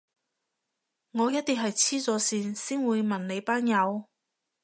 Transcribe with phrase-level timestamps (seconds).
[1.11, 4.05] 我一定係痴咗線先會問你班友